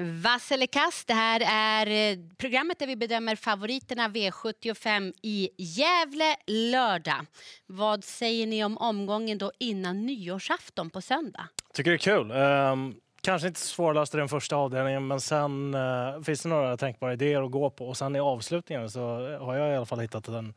[0.00, 6.36] Vass eller kast, det här är eh, programmet där vi bedömer favoriterna V75 i Gävle
[6.46, 7.26] lördag.
[7.66, 11.48] Vad säger ni om omgången då innan nyårsafton på söndag?
[11.74, 12.30] Tycker det är kul.
[12.30, 17.12] Um, kanske inte svårast i den första avdelningen, men sen uh, finns det några tänkbara
[17.12, 17.88] idéer att gå på.
[17.88, 19.00] Och sen i avslutningen så
[19.38, 20.54] har jag i alla fall hittat en,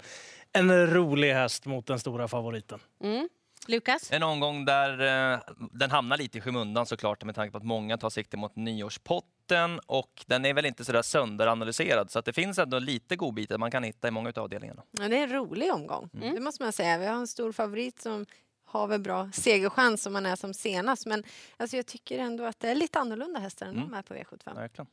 [0.54, 2.80] en rolig häst mot den stora favoriten.
[3.04, 3.30] Mm.
[3.68, 4.12] Lukas?
[4.12, 5.00] En omgång där
[5.34, 5.40] eh,
[5.72, 9.80] den hamnar lite i skymundan såklart med tanke på att många tar sikte mot nyårspotten
[9.86, 13.72] och den är väl inte sådär sönderanalyserad så att det finns ändå lite godbitar man
[13.72, 14.84] kan hitta i många av avdelningarna.
[14.92, 16.36] Ja, det är en rolig omgång, mm.
[16.36, 16.98] det måste man säga.
[16.98, 18.26] Vi har en stor favorit som
[18.72, 21.06] har väl bra segerchans om man är som senast.
[21.06, 21.24] Men
[21.58, 23.90] alltså, jag tycker ändå att det är lite annorlunda hästar än mm.
[23.90, 24.56] de är på V75.
[24.56, 24.88] Verkligen.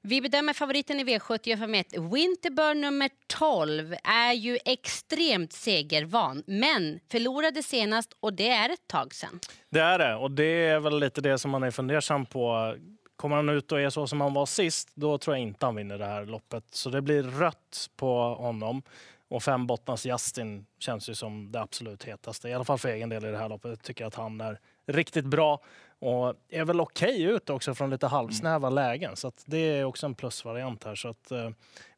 [0.00, 8.16] Vi bedömer favoriten i V75 Winterburn nummer 12 är ju extremt segervan, men förlorade senast
[8.20, 9.40] och det är ett tag sedan.
[9.70, 12.74] Det är det och det är väl lite det som man är fundersam på.
[13.16, 15.74] Kommer han ut och är så som han var sist, då tror jag inte han
[15.74, 16.64] vinner det här loppet.
[16.70, 18.82] Så det blir rött på honom.
[19.28, 22.48] Och fem bottnars Justin känns ju som det absolut hetaste.
[22.48, 23.70] I alla fall för egen del i det här loppet.
[23.70, 25.60] Jag tycker att han är riktigt bra
[25.98, 28.74] och är väl okej okay ut också från lite halvsnäva mm.
[28.74, 29.16] lägen.
[29.16, 30.94] Så det är också en plusvariant här.
[30.94, 31.50] Så att uh,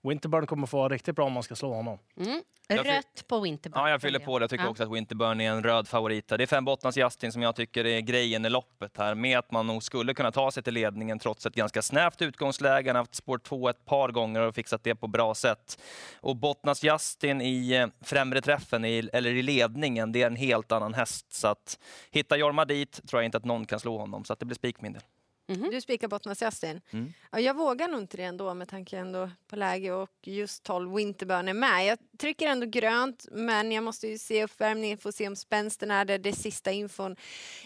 [0.02, 1.98] Winterburn kommer få vara riktigt bra om man ska slå honom.
[2.16, 2.42] Mm.
[2.68, 3.82] Rött på Winterburn.
[3.82, 4.42] Ja, jag fyller på det.
[4.42, 4.70] Jag tycker ja.
[4.70, 6.28] också att Winterburn är en röd favorit.
[6.28, 9.14] Det är fem bottnars Justin som jag tycker är grejen i loppet här.
[9.14, 12.88] Med att man nog skulle kunna ta sig till ledningen trots ett ganska snävt utgångsläge.
[12.88, 15.82] Han har haft spår två ett par gånger och fixat det på bra sätt.
[16.20, 20.72] Och bottnas Justin i eh, främre träffen, i, eller i ledningen, det är en helt
[20.72, 21.32] annan häst.
[21.32, 21.78] Så att
[22.10, 24.24] hitta Jorma dit tror jag inte att någon kan slå honom.
[24.24, 25.02] Så att det blir spik min del.
[25.48, 25.70] Mm -hmm.
[25.70, 26.80] Du spikar Bottnas Justin.
[26.90, 27.12] Mm.
[27.32, 30.94] Ja, jag vågar nog inte det ändå med tanke ändå på läge och just 12
[30.94, 31.86] Winterburn är med.
[31.86, 35.90] Jag trycker ändå grönt men jag måste ju se uppvärmningen för att se om spänsten
[35.90, 36.18] är där.
[36.18, 37.16] Det sista infon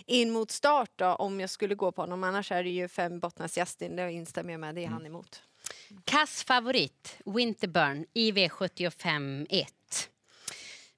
[0.07, 2.25] in mot start då, om jag skulle gå på honom.
[2.25, 4.75] Annars är det ju fem Bottnas Justin, det instämmer jag med.
[4.75, 4.93] Det är mm.
[4.93, 5.43] han emot.
[6.05, 10.10] Kass favorit, Winterburn i V75 1.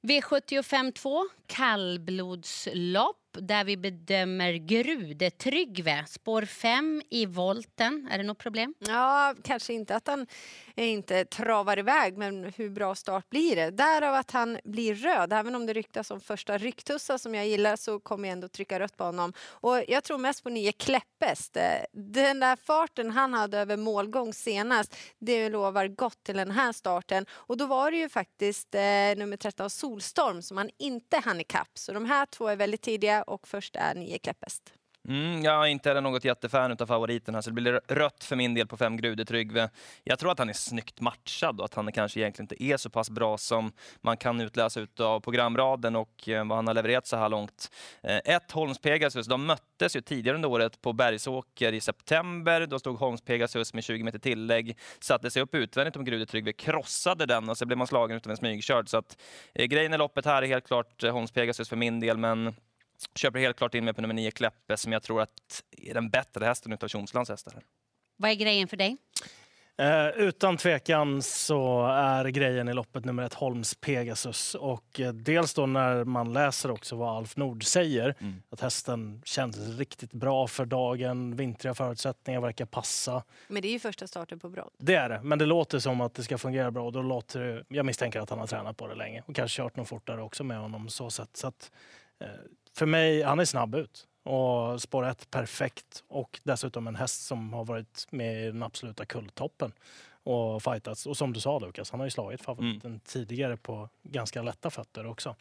[0.03, 8.09] V75 2, kallblodslopp där vi bedömer Grude Tryggve, spår 5 i volten.
[8.11, 8.75] Är det något problem?
[8.79, 10.27] Ja, kanske inte att han
[10.77, 13.71] Eh, inte travar iväg, men hur bra start blir det?
[13.71, 15.33] Därav att han blir röd.
[15.33, 18.81] Även om det ryktas om första rycktussa som jag gillar så kommer jag ändå trycka
[18.81, 19.33] rött på honom.
[19.49, 21.57] Och jag tror mest på nio Kläppest.
[21.57, 21.63] Eh,
[21.93, 27.27] den där farten han hade över målgång senast, det lovar gott till den här starten.
[27.31, 28.81] Och då var det ju faktiskt eh,
[29.17, 31.71] nummer 13 Solstorm som han inte hann ikapp.
[31.75, 34.75] Så de här två är väldigt tidiga och först är nio Kläppest.
[35.09, 38.37] Mm, jag är inte heller något jättefan av favoriten här, så det blir rött för
[38.37, 39.71] min del på fem Grude Tryggve.
[40.05, 42.91] Jag tror att han är snyggt matchad och att han kanske egentligen inte är så
[42.91, 47.17] pass bra som man kan utläsa av programraden och eh, vad han har levererat så
[47.17, 47.71] här långt.
[48.03, 52.67] Eh, ett Holms Pegasus, de möttes ju tidigare under året på Bergsåker i september.
[52.67, 56.53] Då stod Holms Pegasus med 20 meter tillägg, satte sig upp utvändigt om Grude Tryggve,
[56.53, 58.89] krossade den och så blev man slagen utav en smygkörd.
[58.89, 59.21] Så att,
[59.55, 62.55] eh, grejen i loppet här är helt klart Holms Pegasus för min del, men
[63.15, 66.11] köper helt klart in mig på nummer 9 Kläppe som jag tror att är den
[66.11, 67.55] bättre hästen utav Tjomslands hästar.
[68.17, 68.97] Vad är grejen för dig?
[69.79, 74.55] Eh, utan tvekan så är grejen i loppet nummer ett Holms Pegasus.
[74.55, 78.43] Och eh, dels då när man läser också vad Alf Nord säger, mm.
[78.51, 83.23] att hästen känns riktigt bra för dagen, vintriga förutsättningar verkar passa.
[83.49, 84.71] Men det är ju första starten på brodd.
[84.79, 86.87] Det är det, men det låter som att det ska fungera bra.
[86.87, 89.77] Och då låter jag misstänker att han har tränat på det länge och kanske kört
[89.77, 91.37] något fortare också med honom så sätt.
[91.37, 91.71] Så att,
[92.21, 92.27] eh,
[92.75, 94.07] för mig, han är snabb ut.
[94.25, 96.05] Och spår 1 perfekt.
[96.09, 99.73] Och dessutom en häst som har varit med i den absoluta kulltoppen
[100.25, 101.07] och fightats.
[101.07, 103.01] Och som du sa Lukas, han har ju slagit favoriten mm.
[103.05, 105.37] tidigare på ganska lätta fötter också.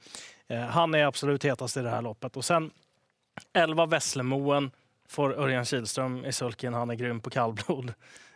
[0.47, 2.37] Eh, han är absolut hetast i det här loppet.
[2.37, 2.71] Och sen
[3.53, 4.71] 11 Vässlemoen
[5.07, 6.73] får Örjan Kihlström i sulken.
[6.73, 7.93] Han är grym på kallblod.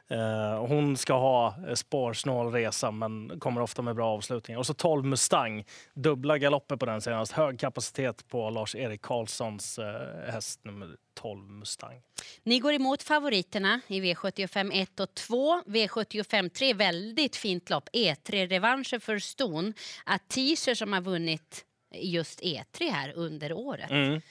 [0.10, 4.60] Eh, hon ska ha spårsnål resa men kommer ofta med bra avslutningar.
[4.60, 7.32] Och så 12 Mustang, dubbla galopper på den senast.
[7.32, 12.02] Hög kapacitet på Lars-Erik Karlssons eh, häst nummer 12 Mustang.
[12.44, 15.62] Ni går emot favoriterna i V75 1 och 2.
[15.62, 17.90] V75 3, väldigt fint lopp.
[17.94, 19.74] E3 revanschen för Ston.
[20.06, 21.66] Att Teaser som har vunnit
[21.96, 23.92] just E3 här under året.
[23.92, 24.22] Mm.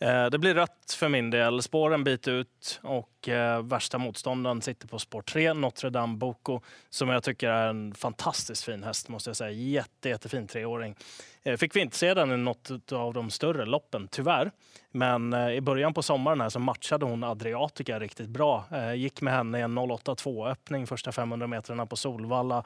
[0.00, 1.62] Eh, det blir rött för min del.
[1.62, 6.60] Spår en bit ut och eh, värsta motståndaren sitter på spår 3, Notre Dame Boko,
[6.90, 9.50] som jag tycker är en fantastiskt fin häst måste jag säga.
[9.50, 10.94] Jätte, jättefin treåring.
[11.48, 14.50] Eh, fick vi inte se den i något av de större loppen, tyvärr.
[14.90, 18.64] Men eh, i början på sommaren här så matchade hon Adriatica riktigt bra.
[18.72, 22.64] Eh, gick med henne i en 08.2 öppning första 500 metrarna på Solvalla.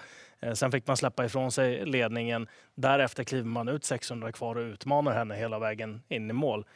[0.54, 2.48] Sen fick man släppa ifrån sig ledningen.
[2.74, 6.66] Därefter kliver man ut 600 kvar och utmanar henne hela vägen in i mål.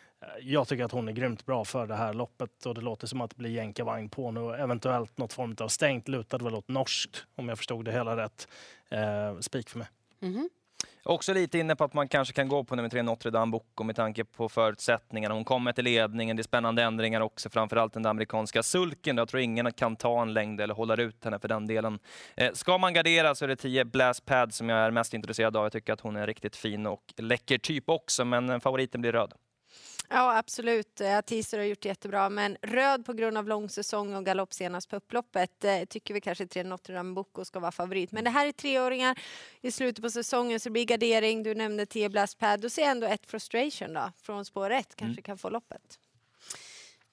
[0.41, 3.21] Jag tycker att hon är grymt bra för det här loppet och det låter som
[3.21, 4.55] att det blir jänkarvagn på nu.
[4.55, 8.49] Eventuellt något form av stängt, lutade väl åt norskt om jag förstod det hela rätt.
[8.89, 9.89] Eh, spik för mig.
[10.21, 10.49] Mhm.
[11.09, 13.85] Också lite inne på att man kanske kan gå på nummer tre Notre Dame Boko
[13.85, 15.35] med tanke på förutsättningarna.
[15.35, 19.17] Hon kommer till ledningen, det är spännande ändringar också, framförallt den amerikanska sulken.
[19.17, 21.99] Jag tror ingen kan ta en längd eller hålla ut henne för den delen.
[22.37, 25.57] Eh, ska man gardera så är det 10 Blast Pad som jag är mest intresserad
[25.57, 25.65] av.
[25.65, 29.13] Jag tycker att hon är riktigt fin och läcker typ också, men eh, favoriten blir
[29.13, 29.33] röd.
[30.09, 31.01] Ja, absolut.
[31.01, 34.53] Eh, Teaser har gjort det jättebra, men röd på grund av lång säsong och galopp
[34.53, 38.13] senast på upploppet eh, tycker vi kanske tre Notre Dame Bocco ska vara favorit.
[38.13, 39.19] Men det här är treåringar
[39.61, 41.43] i slutet på säsongen så det blir gardering.
[41.43, 42.61] Du nämnde 10 Blast Pad.
[42.61, 45.99] Då ser jag ändå ett Frustration då, från spår 1 kanske kan få loppet.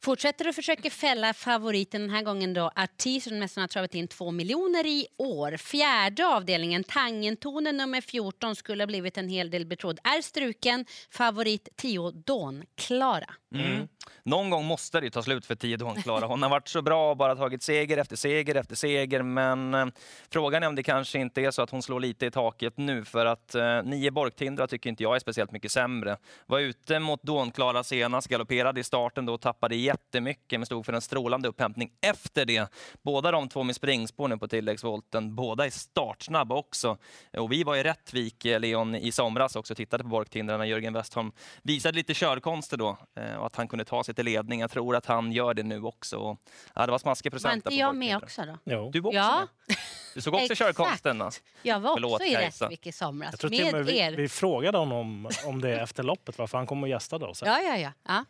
[0.04, 4.08] Fortsätter och försöker fälla favoriten den här gången då Artis som nästan har travat in
[4.08, 5.58] två miljoner i år.
[5.58, 10.00] Fjärde avdelningen, Tangentonen nummer 14 skulle ha blivit en hel del betrodd.
[10.04, 13.34] Är struken, favorit 10 Dawn Klara.
[13.54, 13.66] Mm.
[13.66, 13.88] mm.
[14.26, 16.26] Någon gång måste det ju ta slut för tio Dawn Klara.
[16.26, 19.22] Hon har varit så bra och bara tagit seger efter seger efter seger.
[19.22, 19.86] Men eh,
[20.30, 23.06] frågan är om det kanske inte är så att hon slår lite i taket nu.
[23.06, 26.18] För att eh, nio Borgtindra tycker inte jag är speciellt mycket sämre.
[26.46, 30.86] Var ute mot Dawn Klara senast, galopperade i starten då och tappade jättemycket men stod
[30.86, 32.74] för en strålande upphämtning efter det.
[33.02, 35.36] Båda de två med springspår nu på tilläggsvolten.
[35.36, 36.98] Båda är startsnabba också.
[37.38, 40.66] Och vi var i Rättvik, eh, Leon, i somras också och tittade på Borgtindra när
[40.66, 42.98] Jörgen Westholm visade lite körkonster då.
[43.16, 44.60] Eh, och att han kunde ta sig till ledning.
[44.60, 46.38] Jag tror att han gör det nu också.
[46.76, 47.56] Ja, det var smaskig Var procent.
[47.56, 48.58] inte där på jag med också då?
[48.64, 48.90] Jo.
[48.94, 49.48] Du var också Ja.
[49.68, 49.78] med.
[50.16, 51.22] Du såg också körkonsten.
[51.22, 51.42] Alltså.
[51.62, 52.36] Jag var Förlåt, också i.
[52.36, 54.12] Rättvik i somras Jag tror med med vi, er.
[54.12, 57.42] vi frågade honom om det efter loppet, varför han kom och gästade oss.
[57.46, 58.26] Ja, ja, ja, ja.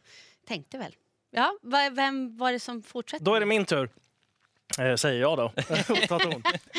[0.48, 0.96] Tänkte väl.
[1.32, 1.52] Ja,
[1.92, 3.26] vem var det som fortsätter?
[3.26, 3.90] Då är det min tur.
[4.80, 5.52] Eh, säger jag då.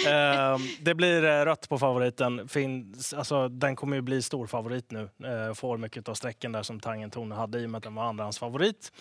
[0.07, 2.49] Eh, det blir eh, rött på favoriten.
[2.49, 5.09] Finns, alltså, den kommer ju bli stor favorit nu.
[5.25, 8.05] Eh, får mycket av sträcken där som Tangentone hade i och med att den var
[8.05, 8.93] andrahands favorit.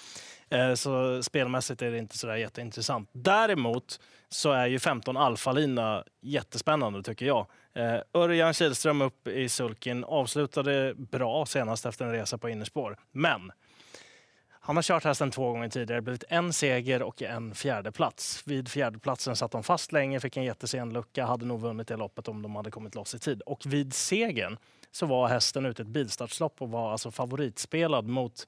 [0.49, 3.09] Eh, så spelmässigt är det inte så där jätteintressant.
[3.13, 3.99] Däremot
[4.29, 7.47] så är ju 15 Alfa-lina jättespännande tycker jag.
[8.13, 12.97] Örjan Kihlström upp i sulken avslutade bra senast efter en resa på innerspår.
[13.11, 13.51] Men
[14.65, 18.43] han har kört hästen två gånger tidigare, blivit en seger och en fjärde plats.
[18.45, 22.27] Vid fjärdeplatsen satt de fast länge, fick en jättesen lucka, hade nog vunnit det loppet
[22.27, 23.41] om de hade kommit loss i tid.
[23.41, 24.57] Och vid segern
[24.91, 28.47] så var hästen ute i ett bilstartslopp och var alltså favoritspelad mot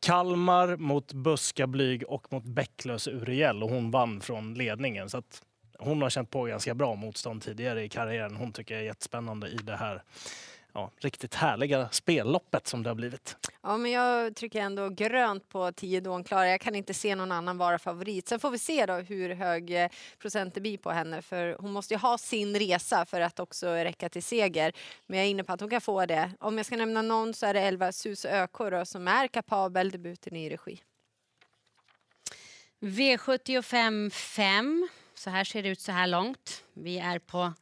[0.00, 5.10] Kalmar, mot Buska Blyg och mot Bäcklös Uriel och hon vann från ledningen.
[5.10, 5.42] Så att
[5.78, 8.36] hon har känt på ganska bra motstånd tidigare i karriären.
[8.36, 10.02] Hon tycker jag är jättespännande i det här
[10.76, 13.36] ja, riktigt härliga spelloppet som det har blivit.
[13.62, 16.48] Ja, men jag trycker ändå grönt på 10 Dawn Klara.
[16.48, 18.28] Jag kan inte se någon annan vara favorit.
[18.28, 19.88] Sen får vi se då hur hög eh,
[20.18, 21.22] procent det blir på henne.
[21.22, 24.72] För hon måste ju ha sin resa för att också räcka till seger.
[25.06, 26.32] Men jag är inne på att hon kan få det.
[26.40, 29.90] Om jag ska nämna någon så är det 11 Sus ÖK då, som är kapabel
[29.90, 30.82] debuten i regi.
[32.80, 34.88] V75 5.
[35.14, 36.64] Så här ser det ut så här långt.
[36.72, 37.52] Vi är på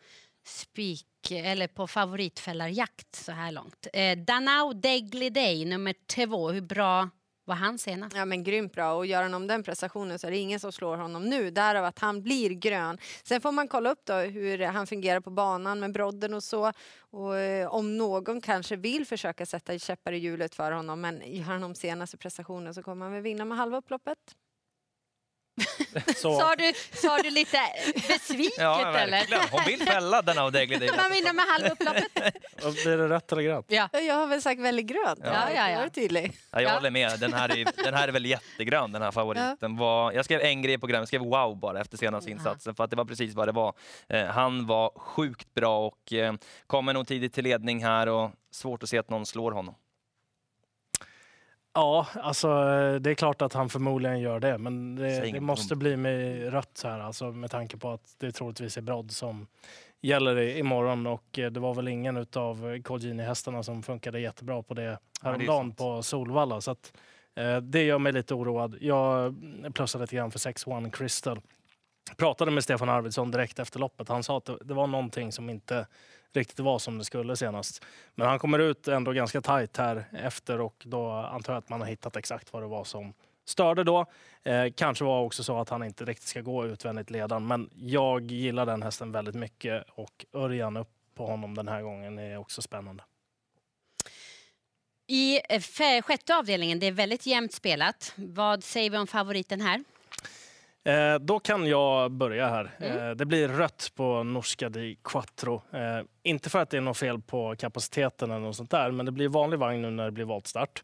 [0.44, 3.86] spik eller på favoritfällarjakt så här långt.
[3.92, 6.50] Eh, Danao Degli Day nummer två.
[6.50, 7.08] Hur bra
[7.44, 8.16] var han senast?
[8.16, 10.72] Ja men grymt bra och gör han om den prestationen så är det ingen som
[10.72, 11.50] slår honom nu.
[11.50, 12.98] Därav att han blir grön.
[13.22, 16.72] Sen får man kolla upp då hur han fungerar på banan med brodden och så.
[16.98, 21.44] Och eh, om någon kanske vill försöka sätta käppar i hjulet för honom men gör
[21.44, 24.18] han om senaste prestationen så kommer han väl vinna med halva upploppet.
[26.16, 27.58] Så, Sa du, sa du lite
[28.08, 29.10] besviket Ja, eller?
[29.10, 29.42] verkligen.
[29.50, 30.90] Hon vill fälla den av Degly Day.
[30.96, 32.14] Man vinner med halva upploppet.
[32.84, 33.66] blir det rött eller grönt?
[33.68, 33.88] Ja.
[33.92, 35.20] Ja, Jag har väl sagt väldigt grönt.
[35.22, 35.78] Ja, ja, ja.
[35.80, 36.32] Var tydlig.
[36.50, 36.74] Ja, jag Ja.
[36.74, 37.20] håller med.
[37.20, 39.76] Den här, är, den här är väl jättegrön, den här favoriten.
[39.76, 42.84] Var, jag skrev en grej på programmet, jag skrev wow bara efter senaste insatsen, för
[42.84, 43.74] att det var precis vad det var.
[44.08, 46.34] Eh, han var sjukt bra och eh,
[46.66, 49.74] kommer nog tidigt till ledning här och svårt att se att någon slår honom.
[51.74, 52.48] Ja, alltså
[52.98, 56.80] det är klart att han förmodligen gör det, men det, det måste bli med rött
[56.84, 59.46] här, alltså med tanke på att det troligtvis är brodd som
[60.04, 64.82] gäller imorgon och eh, det var väl ingen utav Colgjini-hästarna som funkade jättebra på det
[64.82, 66.60] det är häromdagen på Solvalla.
[66.60, 66.92] Så att,
[67.36, 68.76] eh, det gör mig lite oroad.
[68.80, 69.34] Jag
[69.74, 71.40] plussade lite grann för 6-1 Crystal.
[72.16, 74.08] Pratade med Stefan Arvidsson direkt efter loppet.
[74.08, 75.86] Han sa att det var någonting som inte
[76.36, 77.84] riktigt var som det skulle senast.
[78.14, 81.80] Men han kommer ut ändå ganska tajt här efter och då antar jag att man
[81.80, 83.14] har hittat exakt vad det var som
[83.44, 84.06] störde då.
[84.42, 88.30] Eh, kanske var också så att han inte riktigt ska gå utvändigt ledan, men jag
[88.30, 92.62] gillar den hästen väldigt mycket och Örjan upp på honom den här gången är också
[92.62, 93.04] spännande.
[95.06, 98.12] I eh, sjätte avdelningen, det är väldigt jämnt spelat.
[98.16, 99.84] Vad säger vi om favoriten här?
[100.84, 102.70] Eh, då kan jag börja här.
[102.78, 102.98] Mm.
[102.98, 105.62] Eh, det blir rött på Norska di Quattro.
[105.72, 109.06] Eh, inte för att det är något fel på kapaciteten eller något sånt där, men
[109.06, 110.82] det blir vanlig vagn nu när det blir voltstart.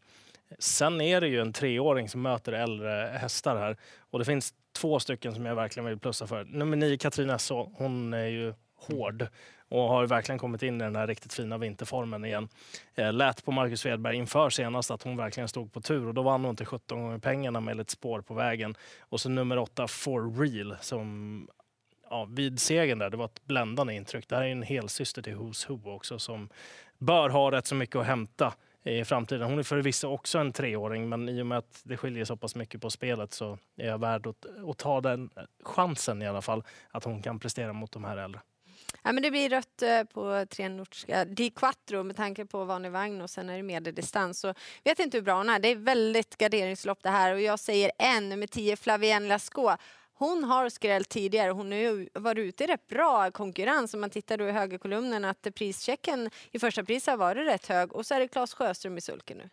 [0.59, 4.99] Sen är det ju en treåring som möter äldre hästar här och det finns två
[4.99, 6.43] stycken som jag verkligen vill plussa för.
[6.43, 9.27] Nummer nio, Katrin Esso, hon är ju hård
[9.69, 12.49] och har verkligen kommit in i den här riktigt fina vinterformen igen.
[12.95, 16.21] Eh, lät på Marcus Svedberg inför senast att hon verkligen stod på tur och då
[16.21, 18.75] vann hon till 17 gånger pengarna med lite spår på vägen.
[18.99, 21.47] Och så nummer åtta, For Real, som
[22.09, 24.27] ja, vid segern där, det var ett bländande intryck.
[24.27, 26.49] Det här är en helsyster till Who's Who också som
[26.97, 29.49] bör ha rätt så mycket att hämta i framtiden.
[29.49, 32.55] Hon är förvisso också en treåring, men i och med att det skiljer så pass
[32.55, 35.29] mycket på spelet så är jag värd att, att ta den
[35.63, 38.41] chansen i alla fall, att hon kan prestera mot de här äldre.
[39.03, 42.63] Ja, men det blir rött eh, på tre nordiska eh, Di Quattro med tanke på
[42.65, 44.39] vanlig vagn och sen är det medeldistans.
[44.39, 44.53] Så
[44.83, 45.59] vet inte hur bra hon är.
[45.59, 49.83] Det är väldigt garderingslopp det här och jag säger en, nummer 10 Flavienne Lascaux.
[50.13, 51.51] Hon har skrällt tidigare.
[51.51, 53.93] Hon har varit ute i rätt bra konkurrens.
[53.93, 57.93] Om man tittar då i högerkolumnen att prischecken i första pris har varit rätt hög.
[57.93, 59.49] Och så är det Claes Sjöström i sulken nu.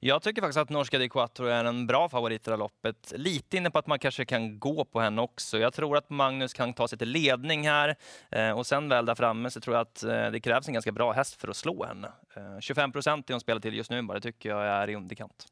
[0.00, 3.12] Jag tycker faktiskt att norska Di Quattro är en bra favorit i det här loppet.
[3.16, 5.58] Lite inne på att man kanske kan gå på henne också.
[5.58, 7.96] Jag tror att Magnus kan ta sig till ledning här
[8.30, 10.92] eh, och sen väl där framme så tror jag att eh, det krävs en ganska
[10.92, 12.12] bra häst för att slå henne.
[12.60, 14.94] 25 eh, procent är hon spelar till just nu bara, det tycker jag är i
[14.94, 15.46] underkant.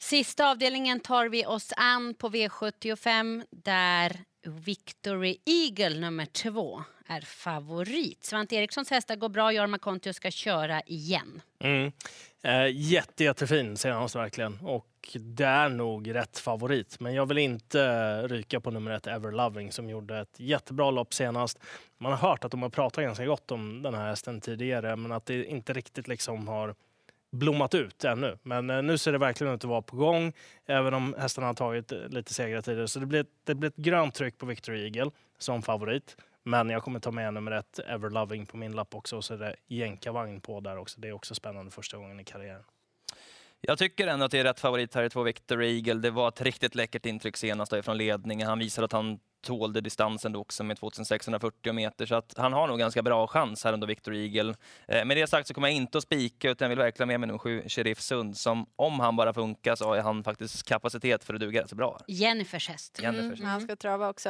[0.00, 8.24] Sista avdelningen tar vi oss an på V75 där Victory Eagle nummer två är favorit.
[8.24, 9.52] Svante Erikssons hästar går bra.
[9.52, 11.42] Jorma Kontio ska köra igen.
[11.60, 11.92] Mm.
[12.42, 14.58] Eh, jätte, jättefin senast verkligen.
[14.62, 17.00] Och det är nog rätt favorit.
[17.00, 21.58] Men jag vill inte ryka på nummer ett Everloving som gjorde ett jättebra lopp senast.
[21.98, 25.12] Man har hört att de har pratat ganska gott om den här hästen tidigare men
[25.12, 26.74] att det inte riktigt liksom har
[27.30, 28.38] blommat ut ännu.
[28.42, 30.32] Men eh, nu ser det verkligen ut att vara på gång,
[30.66, 32.88] även om hästarna har tagit eh, lite segrar tidigare.
[32.88, 36.16] Så det blir, det blir ett grönt tryck på Victory Eagle som favorit.
[36.48, 39.16] Men jag kommer ta med nummer ett, Everloving, på min lapp också.
[39.16, 41.00] Och så är det jänkarvagn på där också.
[41.00, 42.64] Det är också spännande första gången i karriären.
[43.60, 45.94] Jag tycker ändå att det är rätt favorit här i två Victor Eagle.
[45.94, 48.48] Det var ett riktigt läckert intryck senast från ledningen.
[48.48, 52.68] Han visade att han tålde distansen då också med 2640 meter, så att han har
[52.68, 54.54] nog ganska bra chans här under Victor Eagle.
[54.88, 57.20] Eh, med det sagt så kommer jag inte att spika, utan jag vill verkligen med
[57.20, 61.24] mig nummer sju, Sheriff Sund, som om han bara funkar så har han faktiskt kapacitet
[61.24, 62.00] för att duga rätt så bra.
[62.06, 62.98] Jennifers häst.
[63.02, 63.40] Jennifers.
[63.40, 64.28] Mm, han ska trava också.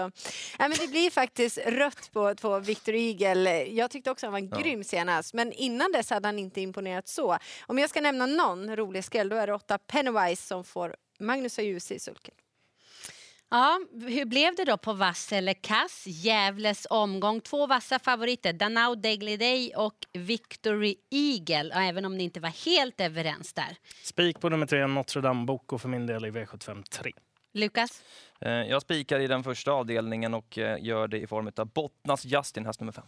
[0.59, 3.65] Ja, men det blir faktiskt rött på två Victor Eagle.
[3.65, 4.59] Jag tyckte också han var ja.
[4.59, 7.39] grym senast, men innan dess hade han inte imponerat så.
[7.67, 11.59] Om jag ska nämna någon rolig skräll, då är det åtta Pennywise som får Magnus
[11.59, 12.35] och Ljus i sulken.
[13.51, 16.05] Ja, hur blev det då på vass eller kass?
[16.07, 17.41] Gävles omgång.
[17.41, 21.71] Två vassa favoriter, Danao Daily Day och Victory Eagle.
[21.75, 23.77] Ja, även om ni inte var helt överens där.
[24.03, 27.13] Spik på nummer tre, Notre Dame Boko för min del i V75 3.
[27.55, 28.03] Lukas?
[28.41, 32.25] Eh, jag spikar i den första avdelningen och eh, gör det i form av Bottnas
[32.25, 33.05] Justin, häst nummer fem.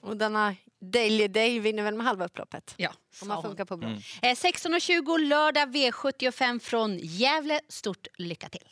[0.00, 2.74] Och denna Daily Day vinner väl med halva upploppet?
[2.76, 2.90] Ja,
[3.22, 3.88] om man funkar på bra.
[3.88, 4.00] Mm.
[4.22, 7.60] 16.20 lördag V75 från Gävle.
[7.68, 8.68] Stort lycka till!